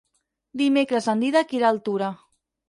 [0.61, 2.11] Dimecres en Dídac irà a Altura.